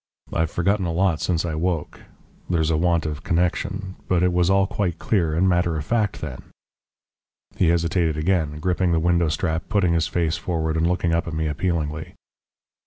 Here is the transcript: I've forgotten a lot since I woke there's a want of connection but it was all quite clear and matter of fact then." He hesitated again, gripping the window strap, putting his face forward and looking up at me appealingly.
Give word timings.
I've 0.33 0.49
forgotten 0.49 0.87
a 0.87 0.91
lot 0.91 1.21
since 1.21 1.45
I 1.45 1.53
woke 1.53 1.99
there's 2.49 2.71
a 2.71 2.75
want 2.75 3.05
of 3.05 3.21
connection 3.21 3.97
but 4.07 4.23
it 4.23 4.33
was 4.33 4.49
all 4.49 4.65
quite 4.65 4.97
clear 4.97 5.35
and 5.35 5.47
matter 5.47 5.77
of 5.77 5.85
fact 5.85 6.21
then." 6.21 6.41
He 7.55 7.67
hesitated 7.67 8.17
again, 8.17 8.59
gripping 8.59 8.93
the 8.93 8.99
window 8.99 9.27
strap, 9.29 9.69
putting 9.69 9.93
his 9.93 10.07
face 10.07 10.37
forward 10.37 10.75
and 10.75 10.87
looking 10.87 11.13
up 11.13 11.27
at 11.27 11.35
me 11.35 11.45
appealingly. 11.45 12.15